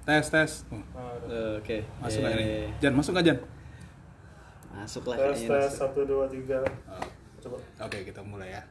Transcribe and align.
Tes 0.00 0.26
tes. 0.26 0.52
Oh, 0.70 0.80
Eh, 1.30 1.60
Oke. 1.60 1.78
masuk 2.00 2.20
nggak 2.20 2.34
Eh, 2.34 2.40
ini? 2.40 2.46
Jan, 2.80 2.92
masuk 2.96 3.12
nggak 3.14 3.26
Jan? 3.26 3.38
Masuk 4.72 5.04
lah 5.06 5.16
tes 5.18 5.40
tes 5.44 5.70
satu 5.70 6.00
dua 6.02 6.24
tiga 6.26 6.64
Oh, 6.88 7.04
coba 7.38 7.56
Oke, 7.84 7.98
kita 8.02 8.20
mulai 8.24 8.50
ya. 8.50 8.62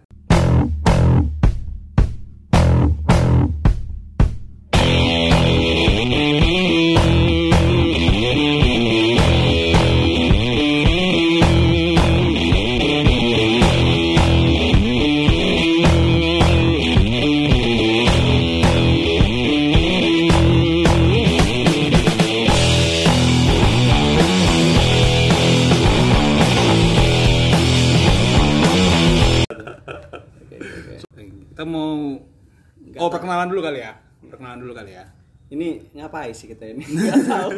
Perkenalan 33.20 33.48
dulu 33.52 33.62
kali 33.62 33.80
ya. 33.84 33.94
Perkenalan 34.24 34.60
dulu 34.60 34.74
kali 34.74 34.92
ya. 34.96 35.06
Ini 35.50 35.68
ngapain 35.94 36.32
sih 36.32 36.48
kita 36.48 36.66
ini? 36.66 36.84
Nggak 36.90 37.18
tahu. 37.26 37.50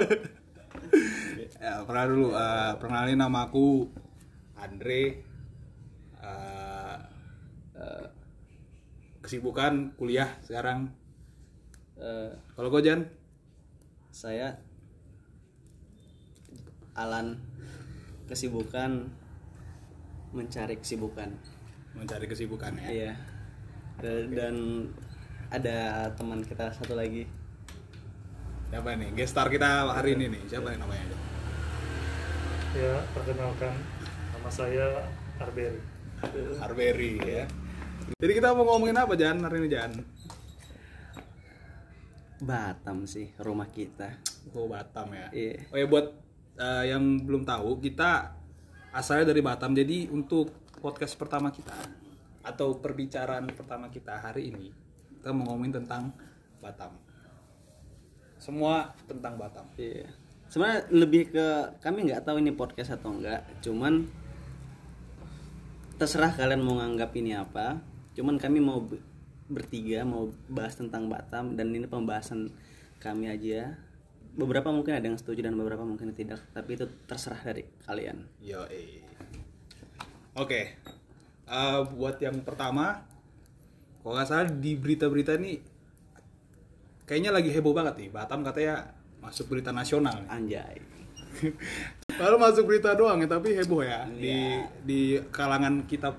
Ya, 1.61 1.71
perkenalan 1.85 2.09
dulu. 2.09 2.27
Eh, 2.33 2.71
perkenalin 2.79 3.19
nama 3.19 3.39
aku 3.45 3.87
Andre. 4.57 5.21
Eh, 6.21 6.97
eh, 7.75 8.05
kesibukan 9.21 9.93
kuliah 9.95 10.29
sekarang. 10.41 10.89
Eh, 11.97 12.31
Kalau 12.55 12.69
gue 12.69 12.81
Jan, 12.81 13.05
saya 14.09 14.57
Alan 16.91 17.37
kesibukan 18.27 19.07
mencari 20.31 20.75
kesibukan. 20.75 21.31
mencari 21.91 22.23
kesibukan 22.23 22.71
ya. 22.79 22.87
Iya. 22.87 23.13
Dan, 23.99 24.23
dan 24.31 24.55
ada 25.51 26.07
teman 26.15 26.39
kita 26.47 26.71
satu 26.71 26.95
lagi. 26.95 27.27
Siapa 28.71 28.95
nih? 28.95 29.11
Guest 29.11 29.35
star 29.35 29.51
kita 29.51 29.91
hari 29.91 30.15
ini 30.15 30.31
nih. 30.31 30.41
Siapa 30.47 30.71
yang 30.71 30.87
namanya? 30.87 31.11
Ya 32.71 33.03
perkenalkan 33.11 33.75
nama 34.31 34.47
saya 34.47 35.11
Arberi 35.43 35.79
Arberi 36.63 37.13
ya. 37.19 37.43
Jadi 38.15 38.31
kita 38.31 38.55
mau 38.55 38.63
ngomongin 38.63 38.95
apa 38.95 39.19
Jan 39.19 39.43
hari 39.43 39.59
ini 39.59 39.67
Jan? 39.67 39.91
Batam 42.39 43.03
sih 43.03 43.35
rumah 43.35 43.67
kita. 43.67 44.23
Oh 44.55 44.71
Batam 44.71 45.11
ya. 45.11 45.27
Iya. 45.35 45.67
Oh 45.67 45.77
ya 45.77 45.85
buat 45.91 46.15
eh, 46.55 46.95
yang 46.95 47.27
belum 47.27 47.43
tahu 47.43 47.83
kita 47.83 48.39
asalnya 48.95 49.35
dari 49.35 49.43
Batam. 49.43 49.75
Jadi 49.75 50.07
untuk 50.15 50.47
podcast 50.79 51.19
pertama 51.19 51.51
kita 51.51 51.75
atau 52.41 52.79
perbicaraan 52.79 53.51
pertama 53.51 53.91
kita 53.91 54.15
hari 54.15 54.55
ini 54.55 54.90
kita 55.21 55.37
mau 55.37 55.53
ngomongin 55.53 55.77
tentang 55.77 56.09
Batam. 56.57 56.97
Semua 58.41 58.89
tentang 59.05 59.37
Batam. 59.37 59.69
Iya. 59.77 60.09
Sebenarnya 60.49 60.89
lebih 60.89 61.29
ke 61.29 61.77
kami 61.77 62.09
nggak 62.09 62.25
tahu 62.25 62.41
ini 62.41 62.49
podcast 62.57 62.97
atau 62.97 63.13
enggak, 63.13 63.45
cuman 63.61 64.09
terserah 66.01 66.33
kalian 66.33 66.65
mau 66.65 66.81
nganggap 66.81 67.13
ini 67.13 67.37
apa. 67.37 67.77
Cuman 68.17 68.41
kami 68.41 68.65
mau 68.65 68.81
be- 68.81 68.97
bertiga 69.45 70.01
mau 70.01 70.33
bahas 70.49 70.73
tentang 70.73 71.05
Batam 71.05 71.53
dan 71.53 71.69
ini 71.69 71.85
pembahasan 71.85 72.49
kami 72.97 73.29
aja. 73.29 73.77
Beberapa 74.33 74.73
mungkin 74.73 74.97
ada 74.97 75.05
yang 75.05 75.21
setuju 75.21 75.45
dan 75.45 75.53
beberapa 75.53 75.85
mungkin 75.85 76.17
tidak, 76.17 76.41
tapi 76.49 76.81
itu 76.81 76.89
terserah 77.05 77.45
dari 77.45 77.69
kalian. 77.85 78.25
Yo 78.41 78.65
Oke. 80.33 80.81
Eh, 81.45 81.79
buat 81.93 82.17
yang 82.17 82.41
pertama, 82.41 83.10
kalau 84.01 84.13
nggak 84.13 84.27
salah 84.27 84.49
di 84.49 84.73
berita-berita 84.73 85.37
ini 85.37 85.61
kayaknya 87.05 87.31
lagi 87.31 87.49
heboh 87.49 87.71
banget 87.71 87.95
nih. 87.97 88.09
Batam 88.09 88.41
katanya 88.41 88.89
masuk 89.19 89.47
berita 89.47 89.69
nasional. 89.69 90.17
nih. 90.17 90.29
Anjay. 90.31 90.75
Lalu 92.21 92.35
masuk 92.37 92.63
berita 92.67 92.91
doang 92.91 93.17
ya, 93.17 93.27
tapi 93.27 93.55
heboh 93.55 93.81
ya 93.81 94.03
di 94.09 94.29
Iya. 94.29 94.67
di 94.83 95.01
kalangan 95.29 95.85
kita 95.85 96.11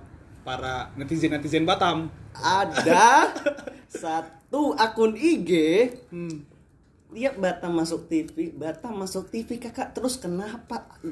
para 0.42 0.90
netizen 0.96 1.30
netizen 1.30 1.62
Batam. 1.62 2.08
Ada 2.32 3.28
satu 4.02 4.72
akun 4.74 5.14
IG 5.14 5.50
Hmm. 6.08 6.48
Lihat 7.12 7.36
Batam 7.36 7.76
masuk 7.76 8.08
TV, 8.08 8.56
Batam 8.56 8.96
masuk 8.96 9.28
TV 9.28 9.60
kakak 9.60 9.92
terus 9.92 10.16
kenapa? 10.16 10.88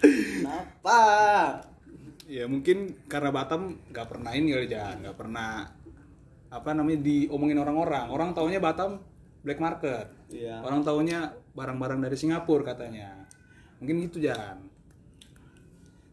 kenapa? 0.00 1.00
Ya 2.38 2.46
mungkin 2.46 2.94
karena 3.10 3.34
Batam 3.34 3.82
nggak 3.90 4.06
pernah 4.06 4.30
ini 4.30 4.54
kali 4.54 4.70
jangan, 4.70 5.02
nggak 5.02 5.18
pernah 5.18 5.66
apa 6.54 6.70
namanya 6.70 7.02
diomongin 7.02 7.58
orang-orang. 7.58 8.06
Orang 8.14 8.30
taunya 8.30 8.62
Batam 8.62 9.02
black 9.42 9.58
market. 9.58 10.06
Iya. 10.30 10.62
Orang 10.62 10.86
taunya 10.86 11.34
barang-barang 11.58 11.98
dari 11.98 12.14
Singapura 12.14 12.62
katanya. 12.62 13.26
Mungkin 13.82 14.06
gitu 14.06 14.22
jangan. 14.22 14.62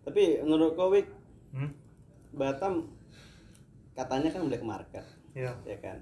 Tapi 0.02 0.42
menurut 0.42 0.74
kau 0.74 0.90
Wik, 0.90 1.06
hmm? 1.54 1.70
Batam 2.34 2.90
katanya 3.94 4.34
kan 4.34 4.50
black 4.50 4.66
market, 4.66 5.06
ya 5.38 5.54
ya 5.62 5.78
kan? 5.78 6.02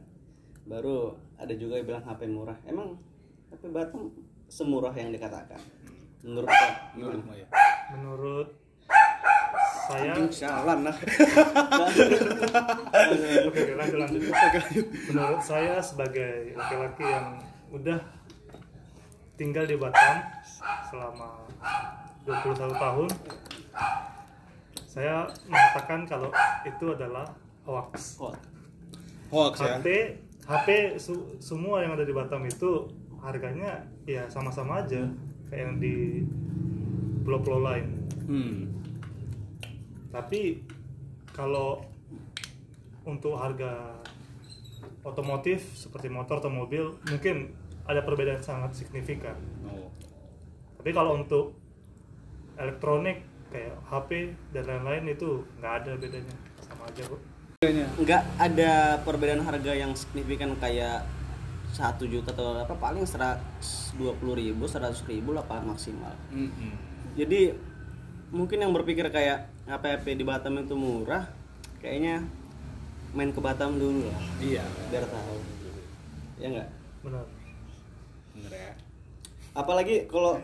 Baru 0.63 1.19
ada 1.35 1.51
juga 1.51 1.83
yang 1.83 1.99
bilang 1.99 2.07
HP 2.07 2.31
murah. 2.31 2.55
Emang 2.63 2.95
HP 3.51 3.75
Batam 3.75 4.07
semurah 4.47 4.95
yang 4.95 5.11
dikatakan? 5.11 5.59
Menurut? 6.23 6.47
Menurutmu 6.95 7.35
ya. 7.35 7.47
menurut 7.91 8.62
saya 9.83 10.15
Anjing, 10.15 10.31
Sialan 10.31 10.79
lah. 10.83 10.95
oke 10.95 12.07
oke, 13.51 13.71
lanjut 13.75 13.99
lanjut 13.99 14.21
menurut 15.09 15.41
saya 15.41 15.79
sebagai 15.79 16.53
laki-laki 16.53 17.03
yang 17.03 17.27
udah 17.69 17.99
tinggal 19.35 19.65
di 19.65 19.75
Batam 19.75 20.15
selama 20.87 21.43
21 22.23 22.55
tahun 22.73 23.09
saya 24.85 25.25
mengatakan 25.49 26.05
kalau 26.05 26.29
itu 26.63 26.85
adalah 26.87 27.25
hoax 27.65 28.21
Hoax 29.33 29.53
ya. 29.59 29.81
HP 29.81 29.87
HP 30.43 30.67
su- 30.95 31.33
semua 31.39 31.81
yang 31.81 31.97
ada 31.97 32.05
di 32.05 32.13
Batam 32.13 32.45
itu 32.45 32.85
harganya 33.19 33.81
ya 34.03 34.27
sama-sama 34.27 34.83
aja 34.83 35.07
kayak 35.49 35.59
yang 35.59 35.73
di 35.79 36.21
pulau-pulau 37.23 37.63
lain. 37.63 37.87
Hmm. 38.27 38.67
Tapi 40.13 40.61
kalau 41.33 41.81
untuk 43.03 43.35
harga 43.35 43.97
otomotif 45.03 45.65
seperti 45.75 46.07
motor 46.07 46.39
atau 46.39 46.53
mobil 46.53 46.95
mungkin 47.09 47.51
ada 47.83 48.05
perbedaan 48.05 48.39
sangat 48.39 48.77
signifikan. 48.77 49.35
Oh. 49.67 49.89
Tapi 50.79 50.93
kalau 50.95 51.19
untuk 51.19 51.57
elektronik 52.55 53.25
kayak 53.49 53.75
HP 53.89 54.33
dan 54.53 54.63
lain-lain 54.69 55.17
itu 55.17 55.43
nggak 55.59 55.73
ada 55.83 55.91
bedanya 55.97 56.35
sama 56.61 56.87
aja 56.89 57.03
kok. 57.09 57.21
nggak 58.03 58.23
ada 58.37 58.99
perbedaan 59.07 59.39
harga 59.39 59.71
yang 59.71 59.95
signifikan 59.95 60.51
kayak 60.59 61.07
satu 61.73 62.05
juta 62.05 62.29
atau 62.35 62.59
apa 62.59 62.75
paling 62.77 63.07
seratus 63.07 63.95
dua 63.97 64.13
puluh 64.13 64.37
ribu 64.37 64.69
seratus 64.69 65.01
ribu 65.09 65.33
lah 65.33 65.41
paling 65.47 65.71
maksimal 65.71 66.13
Mm-mm. 66.29 66.75
jadi 67.17 67.55
mungkin 68.33 68.57
yang 68.59 68.73
berpikir 68.73 69.05
kayak 69.07 69.45
HP-HP 69.69 70.17
di 70.17 70.25
Batam 70.25 70.57
itu 70.57 70.73
murah 70.73 71.29
kayaknya 71.77 72.25
main 73.13 73.29
ke 73.29 73.37
Batam 73.37 73.77
dulu 73.77 74.09
lah 74.09 74.21
Iya. 74.41 74.65
biar 74.89 75.05
tahu 75.05 75.37
ya 76.41 76.47
nggak 76.49 76.69
Benar. 77.05 77.25
Bener 78.33 78.51
ya. 78.51 78.73
apalagi 79.53 80.09
kalau 80.09 80.41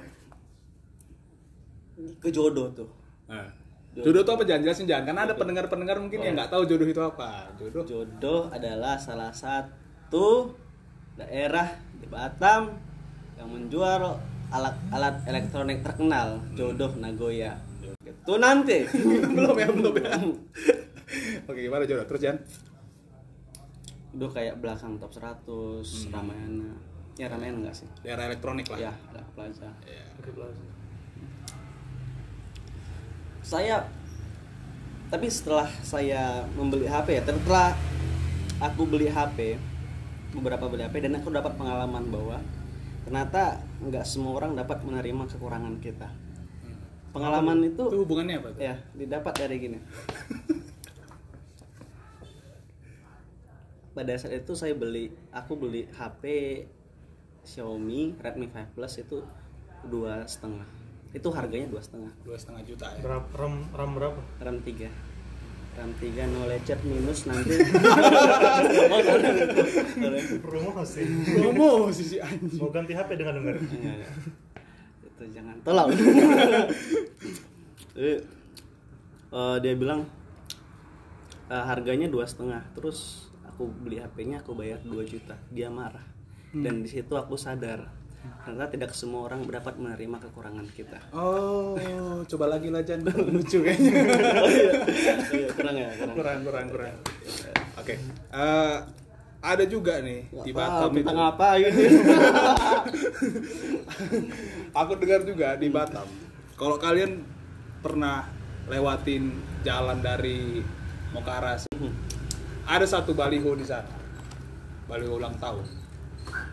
ke 2.21 2.29
jodoh 2.29 2.69
tuh 2.71 2.89
Nah. 3.25 3.45
Jodoh 3.93 4.21
itu 4.21 4.31
apa 4.31 4.43
jangan 4.45 4.61
jelasin 4.63 4.85
jangan 4.85 5.03
karena 5.11 5.21
ada 5.25 5.33
pendengar-pendengar 5.33 5.97
mungkin 5.97 6.21
yang 6.21 6.33
nggak 6.33 6.49
tahu 6.49 6.61
jodoh 6.65 6.85
itu 6.85 7.01
apa. 7.01 7.49
Jodoh. 7.57 7.83
jodoh 7.85 8.41
adalah 8.49 8.95
salah 8.97 9.33
satu 9.33 10.53
daerah 11.13 11.73
di 11.97 12.05
Batam 12.05 12.69
yang 13.35 13.49
menjual 13.49 14.01
alat-alat 14.49 15.25
elektronik 15.25 15.81
terkenal 15.81 16.41
jodoh 16.53 16.89
Nagoya 16.97 17.53
itu 17.99 18.33
nanti 18.35 18.77
belum 19.37 19.55
ya, 19.55 19.67
belum 19.69 19.95
ya. 19.95 20.13
Oke, 21.45 21.59
gimana 21.59 21.83
jodoh? 21.83 22.05
Terus 22.05 22.21
Jan? 22.21 22.37
udah 24.09 24.25
kayak 24.25 24.57
belakang 24.57 24.97
top 24.97 25.13
100 25.13 25.45
Ramayana 26.09 26.73
ya 27.13 27.29
Ramayana 27.29 27.61
enggak 27.61 27.77
sih 27.77 27.85
Daerah 28.01 28.25
elektronik 28.25 28.65
lah. 28.65 28.89
ya 28.89 28.93
ada 29.13 29.21
plaza 29.37 29.69
Iya. 29.85 30.01
Oke, 30.17 30.33
Plaza. 30.33 30.65
saya 33.39 33.85
tapi 35.09 35.29
setelah 35.29 35.69
saya 35.81 36.41
membeli 36.53 36.85
HP 36.85 37.17
ya 37.17 37.23
setelah 37.23 37.77
aku 38.57 38.85
beli 38.85 39.09
HP 39.09 39.61
beberapa 40.33 40.65
beli 40.65 40.85
HP 40.85 41.05
dan 41.05 41.17
aku 41.17 41.29
dapat 41.29 41.53
pengalaman 41.53 42.09
bahwa 42.09 42.37
ternyata 43.05 43.61
nggak 43.81 44.05
semua 44.05 44.37
orang 44.37 44.53
dapat 44.53 44.81
menerima 44.81 45.29
kekurangan 45.29 45.77
kita 45.81 46.09
pengalaman 47.09 47.65
itu 47.65 47.81
Itu 47.81 47.97
hubungannya 48.01 48.35
apa 48.39 48.49
tuh? 48.53 48.61
ya 48.61 48.75
didapat 48.93 49.33
dari 49.35 49.55
gini 49.57 49.79
pada 53.95 54.13
saat 54.15 54.39
itu 54.39 54.53
saya 54.55 54.73
beli 54.77 55.11
aku 55.33 55.59
beli 55.59 55.89
HP 55.91 56.23
Xiaomi 57.43 58.15
Redmi 58.15 58.47
5 58.47 58.75
Plus 58.77 58.93
itu 58.99 59.17
dua 59.83 60.23
setengah 60.23 60.63
itu 61.09 61.25
harganya 61.33 61.67
dua 61.67 61.81
setengah 61.81 62.13
Dua 62.21 62.37
setengah 62.37 62.61
juta 62.63 62.85
ya. 62.93 63.01
Berapa 63.01 63.27
RAM 63.33 63.55
RAM 63.73 63.91
berapa? 63.97 64.19
RAM 64.39 64.57
3 64.61 64.87
RAM 65.79 65.91
3 65.97 66.29
no 66.29 66.45
lecet 66.45 66.79
minus 66.85 67.25
nanti 67.25 67.55
Promosi. 70.43 71.01
Promo 71.35 71.89
sisi 71.89 72.17
anjing. 72.19 72.59
Mau 72.59 72.69
ganti 72.69 72.93
HP 72.93 73.09
dengan 73.15 73.39
dengar. 73.39 73.55
Enggak, 75.19 75.19
enggak. 75.19 75.19
itu 75.19 75.25
jangan 75.35 75.55
tolong 75.67 75.89
Jadi, 77.99 78.13
eh, 79.29 79.57
dia 79.59 79.73
bilang 79.75 80.01
eh, 81.51 81.63
harganya 81.67 82.07
dua 82.07 82.23
setengah 82.23 82.63
terus 82.71 83.27
aku 83.43 83.67
beli 83.67 83.99
HP-nya 83.99 84.39
aku 84.39 84.55
bayar 84.55 84.79
2 84.87 84.95
juta 85.03 85.35
dia 85.51 85.67
marah 85.67 86.07
dan 86.55 86.79
di 86.79 86.87
situ 86.87 87.11
aku 87.11 87.35
sadar 87.35 87.91
ternyata 88.43 88.71
tidak 88.71 88.91
semua 88.95 89.27
orang 89.27 89.43
dapat 89.47 89.75
menerima 89.75 90.17
kekurangan 90.27 90.67
kita 90.71 90.99
Oh, 91.11 91.75
coba 92.27 92.45
lagi 92.55 92.71
lah 92.71 92.83
Jan. 92.83 93.03
Lucu 93.35 93.63
kayaknya. 93.63 93.91
Oh 93.95 94.47
iya, 95.31 95.47
kurang 95.55 95.75
ya 95.79 95.89
kurang 95.95 96.15
kurang 96.19 96.39
kurang 96.43 96.65
kurang. 96.67 96.95
Oke. 97.79 97.95
Eh, 98.31 98.77
ada 99.39 99.63
juga 99.63 100.03
nih 100.03 100.27
di 100.43 100.51
Batam 100.51 100.91
itu. 100.91 101.07
apa 101.07 101.47
gitu 101.57 101.79
Aku 104.75 104.91
dengar 104.99 105.21
juga 105.23 105.55
di 105.55 105.67
Batam. 105.69 106.05
Kalau 106.55 106.75
kalian 106.75 107.23
pernah 107.79 108.27
lewatin 108.67 109.31
jalan 109.63 109.99
dari 109.99 110.59
Mokaras, 111.09 111.65
ada 112.67 112.85
satu 112.85 113.15
baliho 113.15 113.55
di 113.55 113.65
sana. 113.65 113.89
Baliho 114.85 115.17
ulang 115.17 115.33
tahun. 115.39 115.65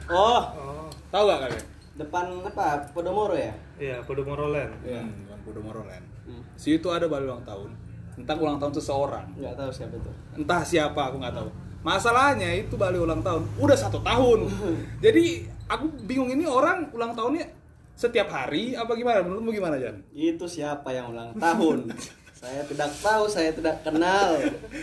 oh 0.08 0.42
Oh, 0.54 0.86
Tahu 1.10 1.24
gak 1.26 1.40
kalian? 1.48 1.66
depan 1.96 2.28
apa 2.44 2.84
Podomoro 2.92 3.32
ya 3.32 3.56
iya, 3.80 4.04
Podomoro 4.04 4.52
Land. 4.52 4.84
Iya, 4.84 5.00
yang 5.00 5.40
Podomoro 5.42 5.80
Land. 5.82 6.04
Hmm. 6.28 6.44
Di 6.52 6.60
situ 6.60 6.88
ada 6.92 7.08
baliho 7.08 7.32
ulang 7.32 7.44
tahun. 7.44 7.70
Tentang 8.16 8.36
ulang 8.40 8.56
tahun 8.56 8.72
seseorang. 8.72 9.26
nggak 9.36 9.54
tahu 9.56 9.70
siapa 9.72 9.94
itu 9.96 10.10
entah 10.36 10.62
siapa 10.64 11.00
aku 11.08 11.16
nggak 11.20 11.36
tahu 11.36 11.48
masalahnya 11.86 12.50
itu 12.58 12.74
balik 12.74 13.06
ulang 13.06 13.22
tahun 13.22 13.46
udah 13.62 13.78
satu 13.78 14.02
tahun. 14.02 14.50
Jadi 15.04 15.46
aku 15.70 15.86
bingung 16.02 16.34
ini 16.34 16.42
orang 16.42 16.90
ulang 16.90 17.14
tahunnya 17.14 17.46
setiap 17.94 18.26
hari 18.34 18.74
apa 18.74 18.90
gimana? 18.98 19.22
Menurutmu 19.22 19.54
gimana 19.54 19.78
Jan? 19.78 20.02
Itu 20.10 20.50
siapa 20.50 20.90
yang 20.90 21.14
ulang 21.14 21.38
tahun? 21.38 21.78
Saya 22.36 22.68
tidak 22.68 22.92
tahu 23.00 23.32
saya 23.32 23.48
tidak 23.48 23.80
kenal. 23.80 24.36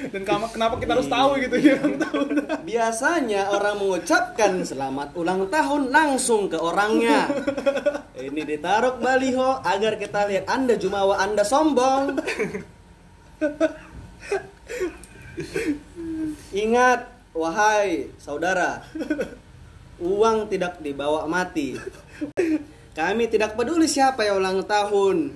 Dan 0.10 0.26
kenapa 0.26 0.74
kita 0.82 0.98
harus 0.98 1.06
tahu 1.06 1.38
gitu 1.38 1.54
ulang 1.78 2.02
tahun? 2.02 2.28
Biasanya 2.68 3.54
orang 3.54 3.78
mengucapkan 3.78 4.66
selamat 4.66 5.14
ulang 5.14 5.48
tahun 5.54 5.94
langsung 5.94 6.50
ke 6.50 6.58
orangnya. 6.58 7.30
Ini 8.18 8.42
ditaruh 8.42 8.98
baliho 8.98 9.62
agar 9.62 10.02
kita 10.02 10.26
lihat 10.34 10.50
Anda 10.50 10.82
jumawa 10.82 11.22
Anda 11.22 11.46
sombong. 11.46 12.18
Ingat, 16.54 17.00
wahai 17.34 18.14
saudara, 18.16 18.86
uang 19.98 20.46
tidak 20.48 20.78
dibawa 20.80 21.26
mati. 21.26 21.74
Kami 22.94 23.26
tidak 23.26 23.58
peduli 23.58 23.90
siapa 23.90 24.22
yang 24.22 24.38
ulang 24.38 24.62
tahun. 24.62 25.34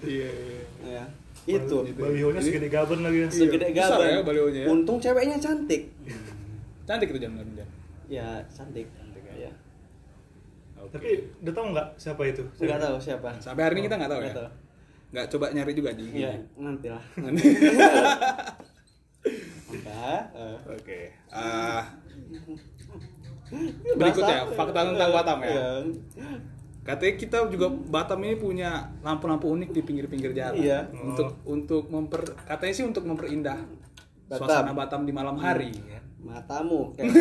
iya 0.00 0.30
iya 0.32 0.62
Ya, 0.84 1.04
itu. 1.50 1.76
Balihonya 1.92 2.40
segede 2.40 2.68
gaban 2.68 3.04
lagi. 3.04 3.28
Segede 3.28 3.68
besar 3.68 4.00
gaban. 4.00 4.08
ya 4.10 4.20
balihonya 4.22 4.60
ya. 4.64 4.68
Untung 4.70 4.96
ceweknya 4.96 5.36
cantik. 5.36 5.92
cantik 6.84 7.08
itu 7.08 7.20
Jan 7.20 7.36
Jan 7.36 7.48
Jan. 7.54 7.68
Ya, 8.06 8.28
cantik. 8.48 8.88
Cantik 8.90 9.22
Ya. 9.28 9.48
ya. 9.48 9.52
Oke. 10.78 10.88
Tapi 10.90 11.08
udah 11.42 11.52
tahu 11.52 11.66
nggak 11.72 11.88
siapa 11.96 12.22
itu? 12.24 12.42
Nggak 12.58 12.80
tahu 12.80 12.96
siapa. 12.96 13.28
sampai 13.38 13.62
hari 13.62 13.74
ini 13.76 13.84
kita 13.84 13.96
nggak 13.96 14.08
tahu 14.08 14.20
ya 14.20 14.24
Nggak 14.24 14.36
tahu. 14.40 14.48
nggak 15.14 15.26
coba 15.30 15.46
nyari 15.52 15.72
juga 15.72 15.90
di 15.92 16.04
Iya, 16.10 16.32
nanti 16.56 16.86
eh, 19.72 20.20
oke 20.66 21.00
Ah, 21.30 21.82
berikutnya 23.98 24.38
fakta 24.52 24.80
tentang 24.84 25.10
Batam 25.10 25.38
ya 25.40 25.48
Iya. 25.48 25.66
Katanya 26.84 27.14
kita 27.16 27.38
juga 27.48 27.66
Batam 27.70 28.20
ini 28.20 28.36
punya 28.36 28.70
lampu-lampu 29.00 29.48
unik 29.48 29.72
di 29.72 29.80
pinggir-pinggir 29.80 30.32
jalan. 30.32 30.60
Iya. 30.60 30.84
Untuk 30.92 31.40
untuk 31.42 31.88
memper 31.88 32.20
katanya 32.44 32.74
sih 32.74 32.84
untuk 32.84 33.04
memperindah 33.04 33.56
Batam. 34.26 34.36
suasana 34.38 34.72
Batam 34.72 35.02
di 35.02 35.12
malam 35.12 35.36
hari. 35.36 35.72
ya. 35.72 36.00
Matamu. 36.20 36.92
kayak- 36.94 37.12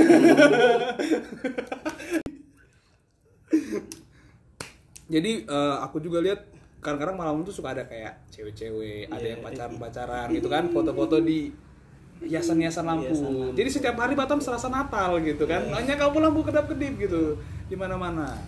Jadi 5.05 5.31
eh, 5.45 5.75
aku 5.79 5.99
juga 5.99 6.19
lihat 6.19 6.47
kadang-kadang 6.79 7.15
malam 7.15 7.35
itu 7.39 7.51
suka 7.53 7.71
ada 7.71 7.83
kayak 7.85 8.27
cewek-cewek, 8.29 9.07
ada 9.07 9.15
Iya. 9.17 9.29
yang 9.29 9.41
pacaran-pacaran 9.41 10.27
gitu 10.33 10.47
kan, 10.49 10.67
foto-foto 10.69 11.19
di 11.19 11.51
hiasan-hiasan 12.23 12.83
lampu. 12.87 13.11
Hiasan 13.11 13.31
lampu. 13.31 13.55
Jadi 13.59 13.69
setiap 13.69 13.95
hari 13.99 14.15
Batam 14.15 14.39
serasa 14.39 14.71
Natal 14.71 15.19
gitu 15.21 15.43
kan. 15.43 15.67
Hanya 15.75 15.95
kamu 15.99 16.17
lampu 16.23 16.41
kedap-kedip 16.43 16.95
gitu 16.97 17.37
di 17.67 17.75
mana-mana. 17.75 18.39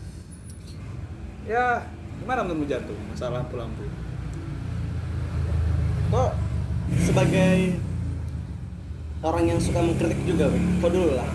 Ya, 1.46 1.86
gimana 2.18 2.42
menurutmu 2.42 2.66
jantung 2.66 2.98
masalah 3.12 3.46
lampu-lampu? 3.46 3.86
Kok 6.10 6.32
sebagai 7.06 7.78
orang 9.22 9.46
yang 9.50 9.60
suka 9.62 9.82
mengkritik 9.82 10.22
juga, 10.26 10.50
kok 10.54 10.92
dulu 10.94 11.18
lah. 11.18 11.30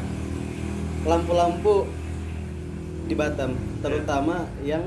Lampu-lampu 1.06 1.86
di 3.06 3.14
Batam, 3.14 3.54
terutama 3.82 4.46
yang 4.66 4.86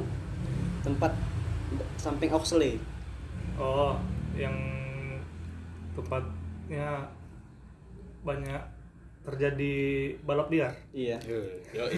tempat 0.84 1.16
samping 1.96 2.32
Oxley. 2.36 2.80
Oh, 3.56 3.96
yang 4.36 4.56
tempatnya 5.96 7.08
banyak 8.24 8.64
terjadi 9.24 9.76
balap 10.28 10.52
liar. 10.52 10.76
Iya. 10.92 11.16
Yo, 11.24 11.40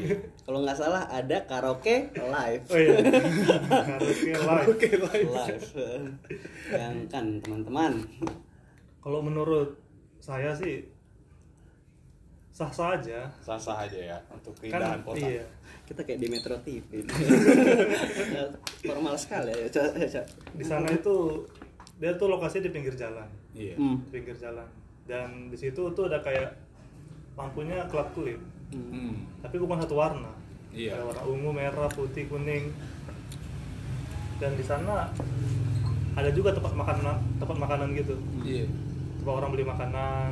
Kalau 0.45 0.61
nggak 0.61 0.77
salah 0.77 1.09
ada 1.09 1.41
karaoke 1.49 2.13
live. 2.13 2.63
Oh 2.69 2.77
iya. 2.77 2.97
Karaoke 3.81 4.29
live. 4.37 4.67
Oke, 4.69 4.89
live. 4.93 5.29
live. 5.33 5.65
yang 6.69 6.95
kan 7.09 7.41
teman-teman. 7.41 8.05
Kalau 9.01 9.25
menurut 9.25 9.73
saya 10.21 10.53
sih 10.53 10.85
sah-sah 12.53 13.01
aja. 13.01 13.25
Sah-sah 13.41 13.89
aja 13.89 13.99
ya 14.15 14.17
untuk 14.29 14.53
Kan 14.61 14.69
keindahan 14.69 15.01
kota. 15.01 15.25
iya. 15.25 15.45
Kita 15.89 16.01
kayak 16.05 16.19
di 16.21 16.27
Metro 16.29 16.55
TV. 16.61 17.01
Formal 18.85 19.17
sekali 19.25 19.49
ya. 19.49 19.65
Di 20.53 20.65
sana 20.65 20.93
itu 20.93 21.41
dia 21.97 22.13
tuh 22.21 22.29
lokasinya 22.29 22.69
di 22.69 22.71
pinggir 22.73 22.93
jalan. 22.93 23.25
Iya. 23.57 23.75
Hmm. 23.81 23.97
Di 24.05 24.09
pinggir 24.13 24.37
jalan. 24.37 24.84
Dan 25.05 25.53
di 25.53 25.57
situ 25.57 25.81
tuh 25.93 26.09
ada 26.09 26.17
kayak 26.19 26.57
lampunya 27.37 27.85
kelap 27.87 28.09
kulit, 28.11 28.39
Hmm. 28.73 29.27
tapi 29.39 29.61
bukan 29.61 29.77
satu 29.77 29.95
warna. 29.95 30.31
Iya. 30.73 30.97
Ada 30.97 31.03
warna 31.05 31.23
ungu, 31.29 31.49
merah, 31.51 31.87
putih, 31.87 32.25
kuning. 32.25 32.73
Dan 34.35 34.51
di 34.55 34.65
sana 34.65 35.07
ada 36.15 36.29
juga 36.31 36.51
tempat 36.51 36.73
makanan 36.73 37.15
tempat 37.37 37.57
makanan 37.59 37.87
gitu. 37.93 38.15
Iya. 38.41 38.65
Tempat 39.21 39.33
orang 39.35 39.49
beli 39.53 39.63
makanan 39.63 40.29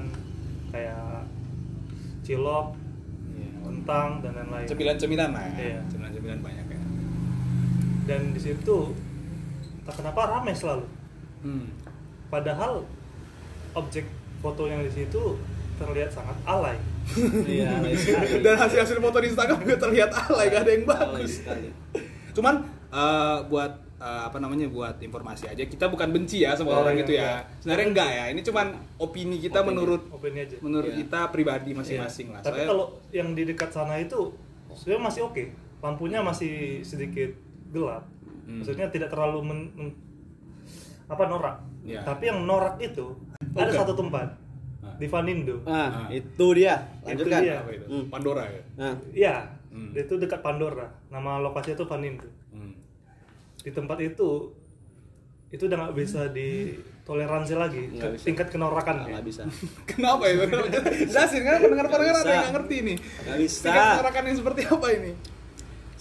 kayak 0.72 1.28
cilok, 2.24 2.74
Iya. 3.36 3.52
kentang 3.62 4.10
dan 4.20 4.32
lain-lain. 4.34 4.68
Cemilan-cemilan 4.68 5.30
lah 5.32 5.44
ya. 5.44 5.56
Iya. 5.60 5.80
Cemilan-cemilan 5.88 6.40
banyak 6.42 6.66
ya. 6.68 6.80
Dan 8.04 8.22
di 8.34 8.42
situ 8.42 8.78
entah 9.84 9.96
kenapa 9.96 10.34
ramai 10.34 10.56
selalu. 10.56 10.88
Hmm. 11.44 11.68
Padahal 12.28 12.88
objek 13.76 14.08
foto 14.44 14.68
yang 14.68 14.84
di 14.84 14.92
situ 14.92 15.40
terlihat 15.74 16.12
sangat 16.12 16.36
alay. 16.44 16.76
Iya, 17.44 17.80
alay. 17.80 17.96
Dan 18.46 18.56
hasil-hasil 18.56 19.00
foto 19.00 19.18
di 19.18 19.28
Instagram 19.28 19.60
juga 19.60 19.78
terlihat 19.80 20.12
alay, 20.12 20.46
gak 20.48 20.62
ada 20.62 20.72
yang 20.72 20.86
bagus. 20.86 21.42
Cuman 22.32 22.56
eh, 22.90 23.38
buat 23.48 23.72
eh, 23.98 24.22
apa 24.24 24.38
namanya 24.38 24.68
buat 24.68 25.00
informasi 25.00 25.48
aja, 25.48 25.64
kita 25.64 25.88
bukan 25.88 26.12
benci 26.12 26.44
ya 26.44 26.54
sama 26.54 26.76
Oh, 26.76 26.84
orang 26.84 26.94
iya, 26.94 27.02
gitu 27.02 27.14
ya. 27.14 27.24
iya. 27.24 27.34
Sebenarnya 27.58 27.88
enggak 27.90 28.10
ya. 28.12 28.26
Ini 28.30 28.42
cuman 28.44 28.68
opini 28.98 29.38
kita 29.40 29.60
Opini. 29.60 29.70
menurut 29.72 30.02
Opini 30.12 30.40
aja. 30.42 30.56
menurut 30.60 30.92
Iya. 30.92 31.00
kita 31.00 31.20
pribadi 31.30 31.72
masing-masing 31.72 32.28
Iya. 32.28 32.34
lah. 32.36 32.42
Tapi 32.44 32.52
Soalnya- 32.54 32.70
kalau 32.70 32.86
yang 33.10 33.30
di 33.32 33.44
dekat 33.46 33.70
sana 33.72 33.96
itu 33.98 34.20
sebenarnya 34.70 35.04
masih 35.04 35.22
oke. 35.24 35.44
Lampunya 35.80 36.20
masih 36.20 36.54
sedikit 36.82 37.32
gelap. 37.72 38.04
Hmm. 38.44 38.60
Maksudnya 38.60 38.88
tidak 38.88 39.08
terlalu 39.10 39.40
men- 39.42 39.72
men- 39.74 39.98
apa 41.06 41.24
norak. 41.26 41.56
Iya. 41.82 42.02
Tapi 42.02 42.24
yang 42.26 42.40
norak 42.42 42.80
itu 42.80 43.16
ada 43.52 43.66
Bukan. 43.66 43.76
satu 43.76 43.94
tempat 43.94 44.28
di 44.94 45.06
Vanindo. 45.06 45.60
Ah, 45.66 46.08
itu 46.10 46.46
dia. 46.54 46.80
Lanjutkan. 47.02 47.40
dia. 47.40 47.56
Apa 47.58 47.72
itu? 47.72 47.86
Hmm. 47.86 48.06
Pandora 48.08 48.44
ya. 48.46 48.62
Nah, 48.76 48.94
Iya, 49.10 49.36
Hmm. 49.70 49.90
itu 49.92 50.14
dekat 50.16 50.40
Pandora. 50.40 50.86
Nama 51.10 51.38
lokasinya 51.40 51.76
itu 51.76 51.86
Vanindo. 51.86 52.30
Hmm. 52.50 52.74
Di 53.58 53.70
tempat 53.70 53.98
itu 54.00 54.54
itu 55.50 55.64
udah 55.64 55.78
nggak 55.80 55.96
bisa 55.96 56.26
ditoleransi 56.30 57.54
lagi 57.54 57.82
ke- 57.92 58.10
bisa. 58.12 58.26
tingkat 58.26 58.48
kenorakan 58.50 59.06
nggak 59.06 59.22
bisa. 59.22 59.46
Kenapa 59.90 60.26
itu? 60.26 60.50
Jelasin 61.10 61.42
kan 61.42 61.58
pendengar-pendengar 61.60 62.16
ada 62.16 62.20
Nggak 62.20 62.26
yang 62.26 62.42
nggak 62.44 62.56
ngerti 62.58 62.78
nih. 62.82 62.98
Nggak 62.98 63.38
bisa. 63.40 63.62
Tingkat 63.64 63.86
penerakan 63.94 64.24
yang 64.24 64.38
seperti 64.38 64.62
apa 64.68 64.88
ini? 64.92 65.12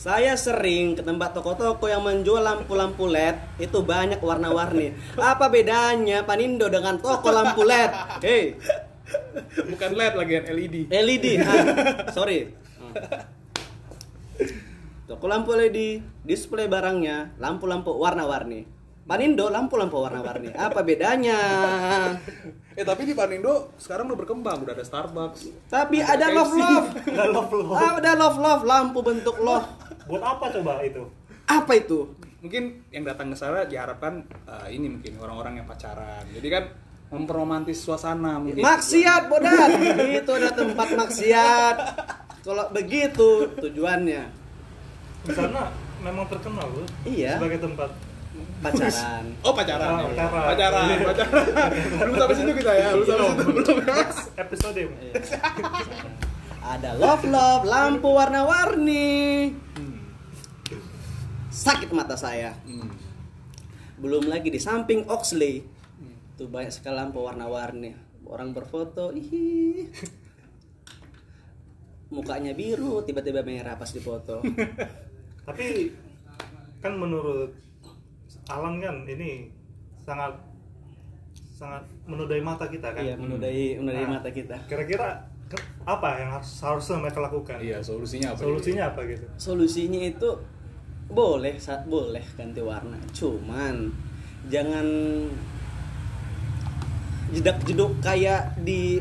Saya 0.03 0.35
sering 0.35 0.99
ke 0.99 1.03
tempat 1.07 1.31
toko-toko 1.31 1.87
yang 1.87 2.03
menjual 2.03 2.43
lampu-lampu 2.43 3.07
LED 3.07 3.39
itu 3.63 3.87
banyak 3.87 4.19
warna-warni. 4.19 4.99
Apa 5.15 5.47
bedanya 5.47 6.27
Panindo 6.27 6.67
dengan 6.67 6.99
toko 6.99 7.31
lampu 7.31 7.63
LED? 7.63 7.93
Hei, 8.19 8.59
Bukan 9.63 9.91
LED 9.95 10.15
lagi 10.19 10.33
kan 10.43 10.45
LED. 10.51 10.77
LED. 10.91 11.27
Ah, 11.47 11.63
sorry. 12.11 12.51
Hmm. 12.83 12.93
Toko 15.07 15.31
lampu 15.31 15.55
LED, 15.55 16.03
display 16.27 16.67
barangnya 16.67 17.39
lampu-lampu 17.39 17.95
warna-warni. 17.95 18.67
Panindo 19.07 19.55
lampu-lampu 19.55 20.03
warna-warni. 20.03 20.51
Apa 20.51 20.83
bedanya? 20.83 21.39
Eh 22.75 22.83
tapi 22.83 23.07
di 23.07 23.15
Panindo 23.15 23.75
sekarang 23.79 24.11
udah 24.11 24.19
berkembang, 24.19 24.67
udah 24.67 24.75
ada 24.75 24.83
Starbucks. 24.83 25.71
Tapi 25.71 26.03
ada 26.03 26.27
love 26.27 26.55
love. 26.59 26.87
Nggak 27.07 27.29
love 27.31 27.53
love. 27.55 27.79
Ada 28.03 28.13
love 28.19 28.39
love 28.43 28.63
lampu 28.67 28.99
bentuk 29.03 29.39
love. 29.39 29.92
Buat 30.07 30.23
apa 30.23 30.45
coba 30.51 30.83
itu 30.83 31.03
Apa 31.47 31.73
itu? 31.75 32.07
Mungkin 32.43 32.87
yang 32.91 33.03
datang 33.07 33.31
ke 33.31 33.37
sana 33.37 33.67
diharapkan 33.67 34.23
eh, 34.47 34.69
ini 34.75 34.87
mungkin 34.89 35.19
orang-orang 35.19 35.63
yang 35.63 35.67
pacaran. 35.67 36.23
Jadi 36.31 36.49
kan 36.49 36.65
memperromantis 37.13 37.83
suasana 37.83 38.41
mungkin. 38.41 38.63
Maksiat 38.63 39.29
bodat. 39.29 39.71
Itu 40.23 40.33
ada 40.33 40.51
tempat 40.55 40.89
maksiat. 40.97 41.77
Kalau 42.43 42.65
begitu 42.75 43.47
tujuannya 43.55 44.23
di 45.23 45.31
sana 45.31 45.71
memang 46.03 46.27
terkenal 46.27 46.67
loh 46.67 46.87
Iya. 47.07 47.39
sebagai 47.39 47.63
tempat 47.63 47.91
pacaran. 48.59 49.25
Oh 49.47 49.53
pacaran. 49.55 49.91
Oh, 50.03 50.11
ya. 50.11 50.27
pacaran. 50.27 50.43
Pacaran, 50.51 50.87
pacaran. 51.07 51.71
belum 52.03 52.15
sampai 52.19 52.35
situ 52.35 52.53
kita 52.59 52.73
ya, 52.75 52.89
belum 52.99 53.07
sampai 53.07 53.55
situ 53.55 53.73
belum. 53.79 54.07
episode 54.35 54.79
Iya. 54.83 55.13
Ada 56.63 56.91
love 56.99 57.25
love 57.27 57.65
lampu 57.67 58.09
warna-warni. 58.11 59.11
Sakit 61.53 61.93
mata 61.93 62.17
saya. 62.17 62.57
Hmm. 62.65 62.89
Belum 64.01 64.25
lagi 64.25 64.49
di 64.49 64.57
samping 64.57 65.05
Oxley. 65.07 65.63
Tuh 66.35 66.49
banyak 66.49 66.73
sekali 66.73 66.97
lampu 66.97 67.21
warna-warni. 67.21 67.93
Orang 68.25 68.51
berfoto, 68.51 69.13
ih. 69.13 69.93
Mukanya 72.09 72.53
biru, 72.53 73.01
tiba-tiba 73.03 73.41
merah 73.43 73.77
pas 73.77 73.89
difoto. 73.89 74.41
tapi 75.47 75.91
kan 76.79 76.95
menurut 76.95 77.51
Alan 78.47 78.79
kan 78.79 79.03
ini 79.05 79.51
sangat 79.99 80.39
sangat 81.53 81.83
menodai 82.05 82.39
mata 82.39 82.67
kita 82.67 82.91
kan 82.91 83.03
Iya, 83.03 83.15
menodai 83.15 83.75
menodai 83.75 84.03
Nah. 84.03 84.11
mata 84.19 84.31
kita. 84.31 84.55
kira-kira 84.67 85.19
apa 85.83 86.09
yang 86.17 86.31
harus 86.33 86.63
harusnya 86.63 86.97
mereka 86.99 87.19
lakukan 87.21 87.59
Iya, 87.59 87.83
solusinya 87.83 88.31
apa? 88.31 88.39
solusinya 88.39 88.83
apa 88.95 89.01
gitu 89.05 89.27
Solusinya 89.35 90.01
itu 90.01 90.31
boleh 91.09 91.55
saat 91.57 91.85
boleh 91.85 92.23
ganti 92.35 92.61
warna, 92.61 92.99
cuman 93.11 93.91
jangan 94.47 94.87
jedak 97.31 97.59
jeduk 97.65 97.97
kayak 97.99 98.53
di 98.59 99.01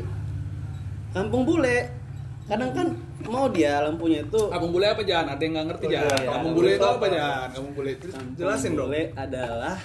kampung 1.11 1.43
bule. 1.43 1.99
Kadang 2.41 2.71
kan 2.75 2.87
mau 3.31 3.47
dia 3.47 3.79
lampunya 3.79 4.27
itu 4.27 4.41
Kampung 4.51 4.75
bule 4.75 4.83
apa 4.85 4.99
jangan? 5.01 5.37
Ada 5.37 5.41
yang 5.41 5.53
nggak 5.55 5.67
ngerti 5.71 5.85
Oh, 5.85 5.91
jangan. 5.93 6.17
iya. 6.19 6.29
Kampung 6.35 6.53
bule 6.53 6.69
itu 6.73 6.87
apa 6.89 7.05
jangan? 7.07 7.47
Kampung 7.47 7.73
bule 7.73 7.91
itu 7.93 8.05
Kampung 8.11 8.33
jelasin 8.35 8.71
dong. 8.71 8.79
bule 8.81 9.01
adalah 9.15 9.75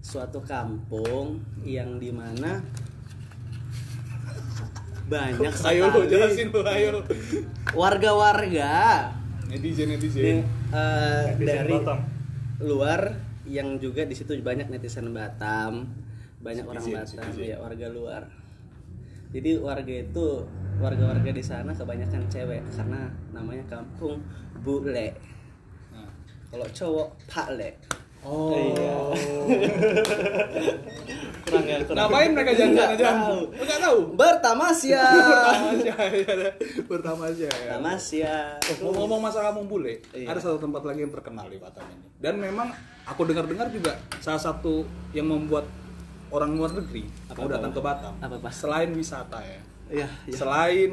suatu 0.00 0.40
kampung 0.40 1.26
yang 1.62 1.90
di 2.00 2.08
mana 2.08 2.64
banyak 5.04 5.52
Ayo 5.64 5.84
sekali 5.88 6.06
jelasin 6.06 6.48
lu, 6.48 6.60
ayo. 6.64 6.88
warga-warga 7.74 8.72
Netizen 9.48 9.88
di- 9.88 9.96
netizen. 9.96 10.24
eh, 10.70 11.24
Netizen 11.32 11.56
dari 11.58 11.72
Batam. 11.74 11.98
luar 12.60 13.00
yang 13.44 13.78
juga 13.78 14.04
di 14.04 14.12
situ 14.12 14.36
banyak 14.38 14.68
netizen 14.68 15.08
Batam, 15.08 15.88
banyak 16.38 16.62
orang 16.62 16.82
Citizen, 16.82 17.16
Batam, 17.16 17.32
citizen. 17.32 17.48
ya 17.48 17.56
warga 17.58 17.86
luar. 17.88 18.22
Jadi 19.28 19.50
warga 19.58 19.94
itu 19.94 20.26
warga-warga 20.78 21.30
di 21.30 21.42
sana 21.42 21.72
kebanyakan 21.72 22.28
cewek 22.28 22.62
karena 22.70 23.08
namanya 23.30 23.64
kampung 23.66 24.20
bule. 24.58 25.16
Nah. 25.90 26.08
Kalau 26.48 26.66
cowok 26.66 27.08
pakle. 27.26 27.70
Oh. 28.20 28.52
Iya. 28.52 28.94
kurang 31.48 31.64
ya, 31.64 31.76
kurang. 31.80 31.96
Ngapain 31.98 32.30
mereka 32.30 32.50
jalan 32.52 32.70
Nggak 32.70 32.90
jalan? 32.94 33.16
tahu. 33.18 33.40
Enggak 33.56 33.78
tahu. 33.80 33.98
Bertamasya. 34.14 35.02
Pertama 35.02 35.68
aja, 35.70 35.94
ya. 36.14 36.50
Pertama 36.84 37.22
aja 37.26 37.46
ya. 37.48 37.70
Tamasya. 37.74 38.34
Oh, 38.78 38.92
ngomong 38.92 39.20
masalah 39.20 39.50
kampung 39.50 39.68
bule, 39.68 40.00
Iya. 40.10 40.26
ada 40.26 40.38
satu 40.38 40.58
tempat 40.58 40.82
lagi 40.82 41.00
yang 41.00 41.10
terkenal 41.10 41.46
di 41.46 41.56
Batam 41.56 41.84
ini. 41.86 42.06
Dan 42.16 42.36
memang 42.36 42.68
aku 43.02 43.24
dengar-dengar 43.24 43.68
juga 43.68 43.92
salah 44.18 44.38
satu 44.38 44.84
yang 45.10 45.26
membuat 45.26 45.64
orang 46.28 46.52
luar 46.52 46.72
negeri 46.74 47.08
Apa, 47.26 47.36
mau 47.36 47.48
datang 47.48 47.70
apa? 47.70 47.76
ke 47.76 47.82
Batam. 47.82 48.14
Apa, 48.18 48.34
apa? 48.36 48.50
Selain 48.50 48.90
wisata 48.90 49.38
ya. 49.40 49.60
Iya, 49.88 50.08
iya. 50.24 50.36
Selain 50.36 50.92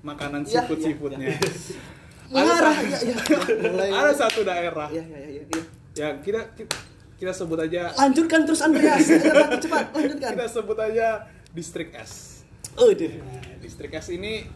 makanan 0.00 0.44
Ya, 0.44 0.60
seafood 0.60 0.78
ya, 0.78 0.84
seafoodnya. 0.86 1.28
Mengarah, 2.28 2.76
ya, 2.84 2.98
ya. 3.02 3.16
Mulai. 3.64 3.88
Ada 3.90 4.12
satu 4.18 4.44
daerah 4.44 4.88
Ya, 4.90 5.00
ya, 5.00 5.16
ya, 5.18 5.30
ya, 5.30 5.42
ya. 5.48 5.62
yang 5.98 6.14
kita 6.20 6.44
kita, 6.52 6.76
kita 7.18 7.34
sebut 7.34 7.58
aja 7.58 7.90
Lanjutkan 7.92 8.46
terus 8.46 8.62
Andreas. 8.62 9.02
Cepat, 9.64 9.90
lanjutkan. 9.90 10.30
kita 10.38 10.46
sebut 10.46 10.78
aja 10.78 11.26
distrik 11.50 11.90
S. 11.92 12.42
Oh, 12.78 12.88
deh. 12.88 13.18
Distrik 13.58 13.90
S 13.92 14.08
ini 14.08 14.46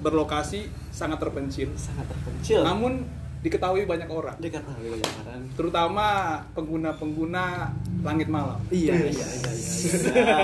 berlokasi 0.00 0.64
sangat 0.90 1.20
terpencil, 1.20 1.70
Sangat 1.76 2.08
terpencil. 2.08 2.66
namun 2.66 3.06
diketahui 3.40 3.88
banyak 3.88 4.04
orang, 4.12 4.36
kali 4.36 4.52
banyak 4.52 5.12
orang. 5.24 5.40
terutama 5.56 6.06
pengguna-pengguna 6.52 7.72
langit 8.04 8.28
malam. 8.28 8.60
Iya, 8.68 8.92
iya, 8.96 9.10
iya, 9.12 9.26
iya. 9.32 9.52
iya. 9.56 10.38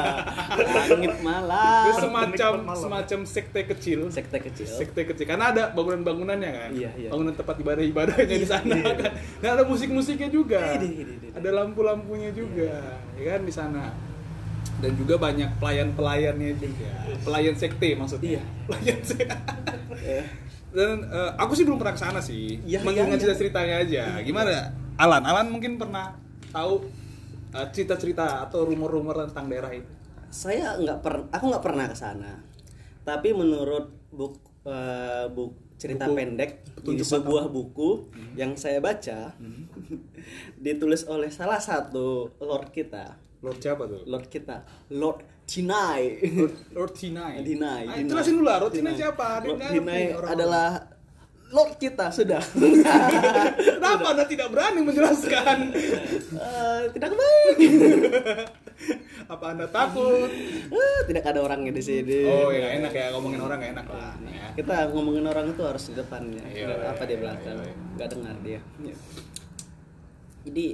Langit 0.88 1.12
Itu 1.12 1.24
malam. 1.24 1.84
semacam 1.92 2.32
penikmat 2.32 2.64
malam. 2.64 2.80
semacam 2.80 3.18
sekte 3.28 3.60
kecil. 3.68 4.00
Sekte 4.08 4.38
kecil. 4.40 4.64
Sekte 4.68 5.00
kecil 5.04 5.24
karena 5.28 5.52
ada 5.52 5.62
bangunan-bangunannya 5.76 6.50
kan. 6.52 6.70
Iya, 6.72 6.90
iya. 6.96 7.08
Bangunan 7.12 7.36
tempat 7.36 7.56
ibadah-ibadahnya 7.60 8.36
di 8.40 8.48
sana 8.48 8.76
kan. 8.80 9.12
Dan 9.44 9.48
ada 9.60 9.64
musik-musiknya 9.68 10.28
juga. 10.32 10.80
Ide, 10.80 10.88
ide, 10.88 11.12
ide. 11.20 11.28
Ada 11.36 11.48
lampu-lampunya 11.52 12.32
juga, 12.32 12.96
ya 13.16 13.24
kan 13.36 13.40
di 13.44 13.52
sana. 13.52 13.92
Dan 14.76 14.92
juga 14.96 15.16
banyak 15.16 15.56
pelayan-pelayannya 15.56 16.52
juga. 16.60 16.92
Pelayan 17.24 17.56
sekte 17.56 17.92
maksudnya. 17.96 18.40
Iya. 18.40 18.42
Pelayan 18.68 19.00
sekte. 19.04 19.36
Dan 20.76 21.08
eh, 21.08 21.30
aku 21.40 21.56
sih 21.56 21.64
belum 21.64 21.80
pernah 21.80 21.96
ke 21.96 22.02
sana 22.04 22.20
sih. 22.20 22.60
Iya, 22.68 22.84
Mendengar 22.84 23.08
iya, 23.08 23.16
iya. 23.16 23.22
cerita-ceritanya 23.24 23.74
aja. 23.80 24.04
Gimana? 24.20 24.76
Alan, 25.00 25.24
Alan 25.24 25.48
mungkin 25.48 25.80
pernah 25.80 26.12
tahu 26.52 26.84
eh, 27.56 27.68
cerita-cerita 27.72 28.44
atau 28.44 28.68
rumor-rumor 28.68 29.24
tentang 29.24 29.48
daerah 29.48 29.72
itu. 29.72 29.88
Saya 30.28 30.76
nggak 30.76 30.98
per, 31.00 31.14
aku 31.32 31.44
nggak 31.48 31.64
pernah 31.64 31.88
ke 31.88 31.96
sana. 31.96 32.44
Tapi 33.08 33.32
menurut 33.32 33.88
buk, 34.12 34.36
eh, 34.68 35.24
buk 35.32 35.64
cerita 35.76 36.08
Buku 36.08 36.16
pendek 36.16 36.50
di 36.84 37.04
sebuah 37.04 37.52
buku 37.52 38.08
yang 38.32 38.56
saya 38.56 38.80
baca 38.80 39.36
ditulis 40.64 41.04
oleh 41.04 41.28
salah 41.28 41.60
satu 41.60 42.32
lord 42.40 42.72
kita, 42.72 43.20
Lord 43.44 43.60
siapa 43.60 43.84
tuh? 43.84 44.00
lord 44.08 44.26
kita, 44.32 44.64
Lord 44.88 45.20
Tinai. 45.46 46.02
Lord, 46.74 46.92
Tinai. 46.98 47.38
Dinai, 47.46 47.82
Ah, 47.86 47.94
Dinai. 48.02 48.10
Jelasin 48.10 48.34
dulu 48.34 48.46
lah, 48.50 48.58
Lord 48.58 48.74
Dinai. 48.74 48.98
siapa? 48.98 49.26
Lord 49.46 49.62
orang-orang. 49.62 50.30
adalah 50.34 50.68
Lord 51.46 51.78
kita 51.78 52.10
sudah. 52.10 52.42
Kenapa 53.78 54.06
Anda 54.10 54.26
tidak 54.26 54.50
berani 54.50 54.82
menjelaskan? 54.82 55.58
Eh, 56.34 56.80
tidak 56.90 57.14
baik. 57.14 57.56
Apa 59.32 59.54
Anda 59.54 59.66
takut? 59.70 60.26
Eh, 60.70 61.00
tidak 61.06 61.22
ada 61.30 61.40
orangnya 61.46 61.70
di 61.70 61.82
sini. 61.82 62.26
Oh 62.26 62.50
ya 62.50 62.82
enak 62.82 62.90
ya 62.90 63.14
ngomongin 63.14 63.38
orang 63.38 63.62
gak 63.62 63.72
enak 63.78 63.86
lah. 63.86 64.14
Ya. 64.26 64.46
Kita 64.58 64.76
ngomongin 64.90 65.24
orang 65.30 65.46
itu 65.54 65.62
harus 65.62 65.86
di 65.86 65.94
depannya, 65.94 66.42
nggak 66.42 66.78
iya, 66.82 66.90
apa 66.90 67.02
di 67.06 67.14
iya, 67.14 67.20
belakang, 67.22 67.56
iya, 67.58 67.66
iya. 67.70 67.74
nggak 67.94 68.08
dengar 68.10 68.36
dia. 68.42 68.60
Jadi 70.46 70.66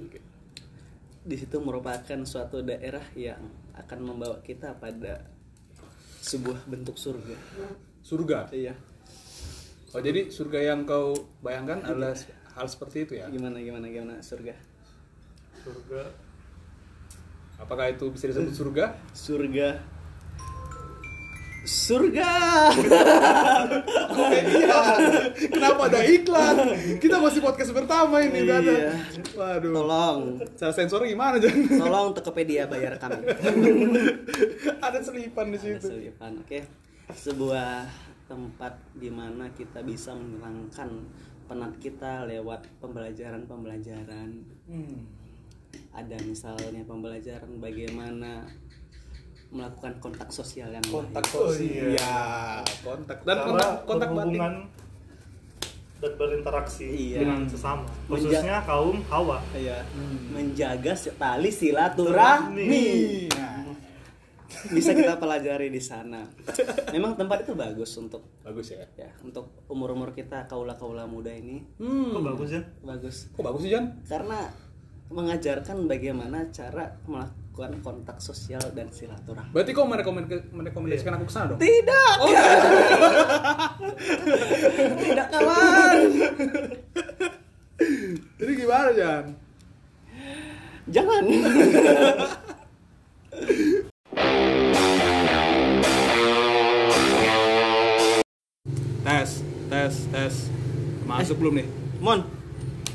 di 1.23 1.37
situ 1.39 1.57
merupakan 1.61 2.19
suatu 2.25 2.65
daerah 2.65 3.05
yang 3.15 3.41
akan 3.77 3.99
membawa 4.05 4.39
kita 4.45 4.77
pada 4.77 5.27
sebuah 6.23 6.69
bentuk 6.69 6.97
surga. 6.97 7.37
Surga. 8.05 8.39
Iya. 8.53 8.75
Oh 9.93 10.01
jadi 10.01 10.33
surga 10.33 10.73
yang 10.73 10.89
kau 10.89 11.13
bayangkan 11.45 11.85
adalah 11.85 12.17
hal 12.57 12.67
seperti 12.69 13.05
itu 13.05 13.13
ya? 13.21 13.29
Gimana 13.29 13.61
gimana 13.61 13.87
gimana 13.89 14.15
surga? 14.25 14.57
surga 15.63 16.03
Apakah 17.63 17.95
itu 17.95 18.11
bisa 18.11 18.27
disebut 18.27 18.55
surga? 18.57 18.99
Surga 19.15 19.69
surga 21.63 22.31
Komedia. 24.13 24.79
Kenapa 25.49 25.81
ada 25.87 26.01
iklan? 26.01 26.57
Kita 26.97 27.17
masih 27.17 27.41
podcast 27.41 27.71
pertama 27.71 28.21
ini 28.21 28.45
ada. 28.45 28.61
Iya. 28.63 28.93
Waduh. 29.33 29.73
tolong 29.75 30.19
Cara 30.55 30.71
sensor 30.71 31.03
gimana 31.03 31.37
Jan? 31.37 31.57
tolong 31.73 32.13
Tokopedia 32.13 32.65
bayar 32.65 32.95
kami 32.97 33.25
ada 34.81 34.99
selipan 34.99 35.49
di 35.49 35.57
Ada 35.57 35.65
situ. 35.79 35.87
selipan 35.89 36.33
oke 36.39 36.59
sebuah 37.11 37.89
tempat 38.25 38.73
di 38.95 39.09
mana 39.09 39.49
kita 39.51 39.81
bisa 39.81 40.13
menghilangkan 40.13 40.89
penat 41.45 41.73
kita 41.79 42.25
lewat 42.25 42.65
pembelajaran-pembelajaran 42.79 44.31
Hmm. 44.63 45.05
ada 45.91 46.17
misalnya 46.23 46.81
pembelajaran 46.83 47.59
bagaimana 47.59 48.47
melakukan 49.53 49.93
kontak 49.99 50.29
sosial 50.29 50.69
yang 50.69 50.81
Kontak 50.83 51.21
baik. 51.23 51.37
Oh, 51.37 51.47
sosial. 51.47 51.93
iya. 51.93 52.01
Ya, 52.01 52.17
kontak 52.83 53.19
dan 53.21 53.37
Cara 53.37 53.45
kontak 53.45 53.71
kontak 53.85 54.11
batin. 54.11 54.41
dan 54.41 54.55
berinteraksi 56.03 56.87
Iya. 56.89 57.19
dengan 57.21 57.47
sesama 57.47 57.87
Menja- 58.05 58.27
khususnya 58.27 58.57
kaum 58.65 58.99
hawa 59.07 59.39
Iya. 59.53 59.87
menjaga 60.29 60.91
tali 61.15 61.47
silaturahmi. 61.47 62.83
Nah, 63.31 63.71
bisa 64.69 64.91
kita 64.93 65.15
pelajari 65.17 65.69
di 65.69 65.79
sana 65.79 66.23
memang 66.89 67.15
tempat 67.15 67.43
itu 67.43 67.53
bagus 67.53 67.91
untuk 67.97 68.23
bagus 68.43 68.71
ya. 68.71 68.83
ya 68.97 69.11
untuk 69.21 69.49
umur 69.67 69.91
umur 69.91 70.11
kita 70.11 70.45
kaula 70.45 70.73
kaula 70.73 71.03
muda 71.05 71.31
ini 71.31 71.63
Hmm. 71.77 72.11
kok 72.11 72.23
bagus 72.27 72.51
ya 72.51 72.63
bagus 72.81 73.17
Kok 73.31 73.43
bagus 73.43 73.61
sih 73.61 73.71
Jan? 73.71 73.91
karena 74.05 74.51
mengajarkan 75.09 75.77
bagaimana 75.85 76.47
cara 76.49 76.95
melakukan 77.05 77.42
kontak 77.53 78.17
sosial 78.17 78.65
dan 78.73 78.89
silaturahmi 78.89 79.53
Berarti 79.53 79.71
kau 79.71 79.85
merekomend- 79.85 80.49
merekomendasikan 80.51 81.15
aku 81.15 81.25
ke 81.25 81.33
sana 81.33 81.47
dong? 81.49 81.59
tidak 81.59 82.15
Oh, 82.19 82.33
tidak 84.99 85.29
kawan 85.29 85.99
jadi 88.35 88.53
gimana 88.55 88.91
Jan? 88.93 89.25
jangan 90.85 91.23
Tes, 99.03 99.31
tes, 99.67 99.95
tes. 100.09 100.35
Masuk 101.03 101.37
belum 101.39 101.55
nih? 101.59 101.67
mon 101.99 102.23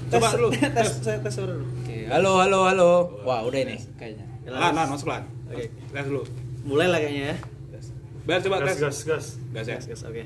Coba 0.07 0.23
tes, 0.25 0.35
dulu. 0.35 0.47
tes 0.55 0.89
tes 0.99 1.19
tes 1.19 1.35
dulu 1.37 1.63
Oke, 1.77 2.07
halo 2.07 2.39
halo 2.39 2.59
halo. 2.63 2.91
Wah, 3.23 3.43
udah 3.43 3.59
ini 3.61 3.75
kayaknya. 3.95 4.23
Lan, 4.47 4.71
lan, 4.73 4.87
masuk 4.87 5.07
lan. 5.11 5.23
Oke, 5.51 5.67
tes 5.69 6.05
dulu. 6.07 6.23
mulai 6.63 6.87
lah 6.87 6.99
kayaknya 6.99 7.23
ya 7.31 7.37
Tes. 7.71 7.85
Biar 8.27 8.39
coba 8.43 8.55
gas 8.63 8.75
tes. 8.75 8.81
gas 8.83 8.97
gas 9.03 9.25
Gas 9.55 9.65
ya. 9.67 9.77
Gas, 9.79 9.85
gas, 9.87 10.01
oke. 10.07 10.23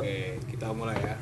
Oke, 0.00 0.16
kita 0.48 0.66
mulai 0.72 0.96
ya. 0.96 1.16